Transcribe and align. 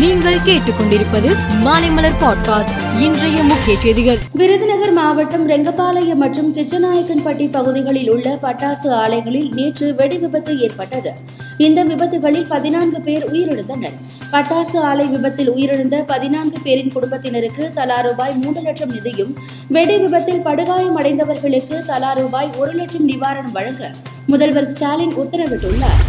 நீங்கள் 0.00 0.34
கேட்டுக்கொண்டிருப்பது 0.34 1.36
மாலைமலர் 1.64 2.12
பாட்காஸ்ட். 2.20 3.00
இன்றைய 3.00 3.42
முக்கிய 3.42 3.78
செய்திகள். 3.78 4.18
விருதுநகர் 4.32 4.92
மாவட்டம் 4.92 5.48
ரெங்கபாளையம் 5.48 6.14
மற்றும் 6.14 6.56
கிச்சநாயக்கன்பட்டி 6.56 7.48
பகுதிகளில் 7.50 8.10
உள்ள 8.10 8.38
பட்டாசு 8.42 8.88
ஆலைகளில் 8.88 9.52
நேற்று 9.54 9.94
வெடி 9.94 10.16
விபத்து 10.16 10.60
ஏற்பட்டது. 10.60 11.12
இந்த 11.56 11.84
விபத்துகளில் 11.84 12.46
பதினான்கு 12.48 13.00
பேர் 13.00 13.32
உயிரிழந்தனர். 13.32 13.96
பட்டாசு 14.32 14.76
ஆலை 14.76 15.06
விபத்தில் 15.06 15.52
உயிரிழந்த 15.52 16.02
பதினான்கு 16.06 16.58
பேரின் 16.62 16.92
குடும்பத்தினருக்கு 16.92 17.70
தலா 17.74 18.00
ரூபாய் 18.00 18.34
மூன்று 18.42 18.60
லட்சம் 18.60 18.92
நிதியும் 18.92 19.34
வெடி 19.68 19.96
விபத்தில் 19.96 20.44
படுகாயமடைந்தவர்களுக்கு 20.44 21.84
தலா 21.86 22.12
ரூபாய் 22.12 22.50
ஒரு 22.58 22.72
லட்சம் 22.72 23.08
நிவாரணம் 23.08 23.52
வழங்க 23.52 23.90
முதல்வர் 24.26 24.66
ஸ்டாலின் 24.66 25.12
உத்தரவிட்டுள்ளார். 25.12 26.02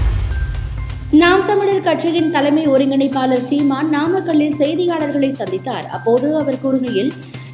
நாம் 1.20 1.42
தமிழர் 1.48 1.86
கட்சியின் 1.86 2.30
தலைமை 2.34 2.62
ஒருங்கிணைப்பாளர் 2.74 3.44
சீமான் 3.48 3.90
நாமக்கல்லில் 3.96 4.56
செய்தியாளர்களை 4.60 5.30
சந்தித்தார். 5.40 5.88
அப்போது 5.96 6.28
அவர் 6.42 6.60
கூறுகையில் 6.62 7.10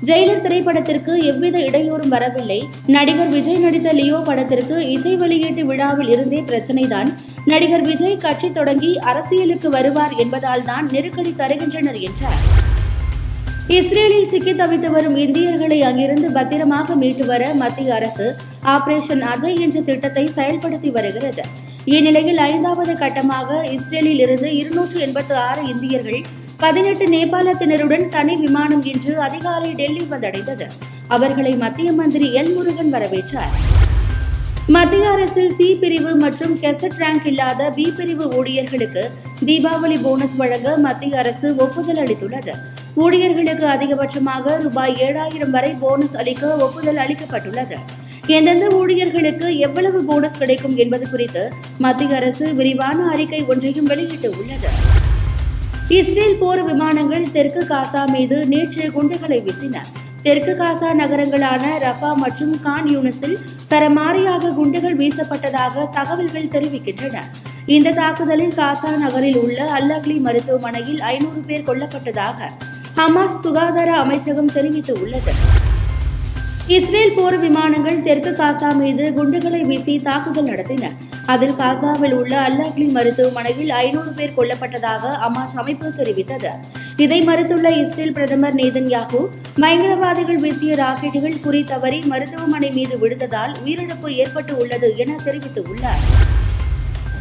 ஜெயிலர் 0.10 0.44
திரைப்படத்திற்கு 0.44 1.14
எவ்வித 1.30 1.58
இடையூறும் 1.60 2.14
வரவில்லை. 2.16 2.60
நடிகர் 2.96 3.32
விஜய் 3.36 3.62
நடித்த 3.64 3.92
லியோ 4.00 4.20
படத்திற்கு 4.28 4.76
இசை 4.96 5.14
வெளியீட்டு 5.22 5.64
விழாவில் 5.70 6.12
இருந்தே 6.16 6.42
பிரச்சனைதான். 6.52 7.10
நடிகர் 7.52 7.86
விஜய் 7.90 8.22
கட்சி 8.26 8.50
தொடங்கி 8.52 8.92
அரசியலுக்கு 9.12 9.72
வருவார் 9.78 10.14
என்பதால் 10.24 10.68
தான் 10.72 10.88
நெருக்கடி 10.96 11.34
தருகின்றனர் 11.42 12.00
என்றார். 12.10 12.44
இஸ்ரேலில் 13.78 14.30
சிக்கி 14.34 14.54
தவித்து 14.60 14.92
வரும் 14.98 15.18
இந்தியர்களை 15.26 15.80
அங்கிருந்து 15.88 16.30
பத்திரமாக 16.38 16.96
மீட்டு 16.96 17.26
வர 17.26 17.54
மத்திய 17.64 17.96
அரசு 17.96 18.28
ஆபரேஷன் 18.76 19.26
அஜய் 19.34 19.62
என்ற 19.68 19.82
திட்டத்தை 19.90 20.28
செயல்படுத்தி 20.38 20.92
வருகிறது. 21.00 21.46
இந்நிலையில் 21.96 22.40
ஐந்தாவது 22.52 22.94
கட்டமாக 23.02 23.50
இஸ்ரேலில் 23.74 24.22
இருந்து 24.24 24.48
இருநூற்று 24.60 24.98
எண்பத்து 25.06 25.34
ஆறு 25.44 25.62
இந்தியர்கள் 25.74 26.22
பதினெட்டு 26.64 27.06
நேபாளத்தினருடன் 27.14 28.04
தனி 28.16 28.34
விமானம் 28.42 28.84
இன்று 28.92 29.14
அதிகாலை 29.26 29.70
டெல்லி 29.80 30.04
வந்தடைந்தது. 30.14 30.66
அவர்களை 31.16 31.54
மத்திய 31.64 31.90
மந்திரி 32.00 32.28
எல் 32.40 32.52
முருகன் 32.56 32.92
வரவேற்றார். 32.96 33.54
மத்திய 34.76 35.04
அரசில் 35.10 35.54
சி 35.60 35.68
பிரிவு 35.82 36.12
மற்றும் 36.24 36.56
கெசட் 36.64 36.98
ரேங்க் 37.04 37.28
இல்லாத 37.32 37.70
பி 37.78 37.86
பிரிவு 38.00 38.26
ஊழியர்களுக்கு 38.40 39.04
தீபாவளி 39.50 40.00
போனஸ் 40.08 40.36
வழங்க 40.42 40.74
மத்திய 40.88 41.22
அரசு 41.24 41.50
ஒப்புதல் 41.66 42.02
அளித்துள்ளது. 42.04 42.56
ஊழியர்களுக்கு 43.06 43.66
அதிகபட்சமாக 43.76 44.58
ரூபாய் 44.66 44.98
ஏழாயிரம் 45.08 45.56
வரை 45.58 45.72
போனஸ் 45.86 46.18
அளிக்க 46.24 46.52
ஒப்புதல் 46.68 47.02
அளிக்கப்பட்டுள்ளது. 47.06 47.80
எந்தெந்த 48.36 48.66
ஊழியர்களுக்கு 48.78 49.58
எவ்வளவு 49.66 50.00
போனஸ் 50.08 50.40
கிடைக்கும் 50.40 50.76
என்பது 50.84 51.10
குறித்து 51.10 51.44
மத்திய 51.84 52.16
அரசு 52.16 52.46
விரிவான 52.58 52.98
அறிக்கை 53.12 53.40
ஒன்றையும் 53.52 53.86
வெளியிட்டு 53.86 54.30
உள்ளது 54.40 54.72
இஸ்ரேல் 55.98 56.36
போர் 56.40 56.62
விமானங்கள் 56.64 57.26
தெற்கு 57.36 57.62
காசா 57.70 58.02
மீது 58.14 58.38
நேற்று 58.46 58.86
குண்டுகளை 58.96 59.38
வீசின. 59.46 59.84
தெற்கு 60.26 60.54
காசா 60.62 60.90
நகரங்களான 61.02 61.64
ரஃபா 61.84 62.10
மற்றும் 62.24 62.60
கான் 62.66 62.90
யூனிஸில் 62.96 63.38
சரமாரியாக 63.70 64.54
குண்டுகள் 64.54 64.98
வீசப்பட்டதாக 65.02 65.86
தகவல்கள் 65.98 66.52
தெரிவிக்கின்றன. 66.56 67.24
இந்த 67.66 67.92
தாக்குதலில் 67.92 68.58
காசா 68.60 68.92
நகரில் 69.06 69.40
உள்ள 69.44 69.60
அல்லக்லி 69.78 70.18
மருத்துவமனையில் 70.28 71.00
ஐநூறு 71.14 71.44
பேர் 71.48 71.68
கொல்லப்பட்டதாக 71.70 72.50
ஹமாஸ் 73.00 73.40
சுகாதார 73.46 73.90
அமைச்சகம் 74.04 74.54
தெரிவித்துள்ளது. 74.58 75.34
இஸ்ரேல் 76.76 77.14
போர் 77.18 77.36
விமானங்கள் 77.40 78.02
தெற்கு 78.06 78.32
காசா 78.40 78.70
மீது 78.80 79.04
குண்டுகளை 79.18 79.60
வீசி 79.68 79.94
தாக்குதல் 80.08 80.48
நடத்தின. 80.50 80.90
அதில் 81.26 81.54
காசாவில் 81.60 82.16
உள்ள 82.18 82.34
அல்லாக்லி 82.48 82.88
மருத்துவமனையில் 82.96 83.70
ஐநூறு 83.70 84.12
பேர் 84.18 84.34
கொல்லப்பட்டதாக 84.38 85.12
அமாஷ் 85.28 85.54
அமைப்பு 85.62 85.90
தெரிவித்தது. 86.00 86.52
இதை 87.04 87.20
மறுத்துள்ள 87.22 87.70
இஸ்ரேல் 87.84 88.12
பிரதமர் 88.12 88.56
நேதன் 88.56 88.90
யாகு 88.96 89.22
பயங்கரவாதிகள் 89.62 90.42
வீசிய 90.46 90.76
ராக்கெட்டுகள் 90.76 91.38
குறி 91.46 91.64
தவறி 91.64 92.00
மருத்துவமனை 92.14 92.72
மீது 92.72 92.98
விழுந்ததால் 93.04 93.54
உயிரிழப்பு 93.64 94.12
ஏற்பட்டு 94.24 94.58
உள்ளது 94.58 94.90
என 94.98 95.16
தெரிவித்துள்ளார். 95.26 96.04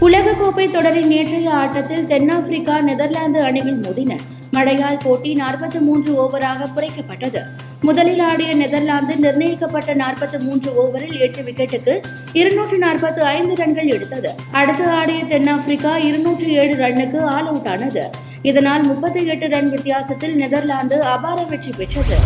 உலகக்கோப்பை 0.01 0.67
தொடரின் 0.71 1.09
நேற்றைய 1.09 1.53
ஆட்டத்தில் 1.53 2.07
தென்னாப்பிரிக்கா 2.07 2.81
நெதர்லாந்து 2.81 3.43
அணிகள் 3.43 3.79
மோதின. 3.79 4.19
மழையால் 4.51 5.01
போட்டி 5.05 5.33
நாற்பத்தி 5.35 5.81
மூன்று 5.81 6.11
ஓவராக 6.25 6.69
குறைக்கப்பட்டது. 6.75 7.45
முதலில் 7.83 8.19
ஆடிய 8.19 8.55
நெதர்லாந்து 8.55 9.17
நிர்ணயிக்கப்பட்ட 9.17 9.95
நாற்பத்தி 9.95 10.39
மூன்று 10.39 10.71
ஓவரில் 10.83 11.19
எட்டு 11.19 11.43
விக்கெட்டுக்கு 11.43 12.01
இருநூற்று 12.33 12.79
நாற்பத்தி 12.79 13.19
ஐந்து 13.19 13.55
ரன்கள் 13.55 13.87
எடுத்தது. 13.87 14.31
அடுத்து 14.51 14.89
ஆடிய 14.89 15.25
தென்னாப்பிரிக்கா 15.25 15.97
இருநூற்று 15.97 16.53
ஏழு 16.53 16.75
ரன்னுக்கு 16.75 17.21
ஆல் 17.21 17.47
அவுட் 17.47 17.69
ஆனது. 17.69 18.11
இதனால் 18.43 18.83
முப்பத்தி 18.83 19.27
எட்டு 19.27 19.49
ரன் 19.49 19.71
வித்தியாசத்தில் 19.71 20.35
நெதர்லாந்து 20.35 21.03
அபார 21.03 21.43
வெற்றி 21.43 21.73
பெற்றது. 21.77 22.19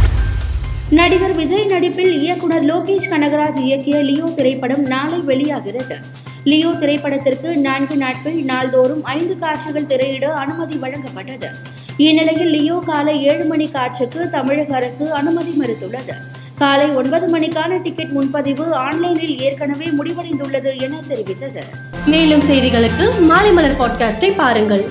நடிகர் 0.90 1.32
விஜய் 1.32 1.64
நடிப்பில் 1.64 2.22
இயக்குனர் 2.22 2.64
லோகேஷ் 2.64 3.10
கனகராஜ் 3.10 3.60
இயக்கிய 3.66 4.02
லியோ 4.02 4.24
திரைப்படம் 4.36 4.82
நாளை 4.82 5.20
வெளியாகிறது. 5.20 5.98
லியோ 6.44 6.68
திரைப்படத்திற்கு 6.68 7.56
நான்கு 7.56 7.96
நாட்கள் 7.96 8.34
நாள்தோறும் 8.34 9.04
ஐந்து 9.04 9.38
காட்சிகள் 9.38 9.86
திரையிட 9.86 10.32
அனுமதி 10.32 10.76
வழங்கப்பட்டது. 10.76 11.50
இந்நிலையில் 11.96 12.50
லியோ 12.50 12.82
காலை 12.86 13.22
ஏழு 13.22 13.44
மணி 13.44 13.70
காட்சிக்கு 13.70 14.30
தமிழக 14.30 14.74
அரசு 14.74 15.12
அனுமதி 15.12 15.54
மறுத்துள்ளது. 15.60 16.14
காலை 16.58 16.90
ஒன்பது 16.90 17.38
மணிக்கான 17.38 17.82
டிக்கெட் 17.82 18.08
முன்பதிவு 18.08 18.72
ஆன்லைனில் 18.72 19.38
ஏற்கனவே 19.38 19.86
முடிவடைந்துள்ளது 19.86 20.80
என 20.80 20.96
தெரிவித்தது. 21.08 21.62
மேலும் 22.06 22.40
செய்திகளுக்கு 22.40 23.20
மாலை 23.20 23.52
மலர் 23.52 23.78
பாட்காஸ்டை 23.78 24.32
பாருங்கள். 24.36 24.84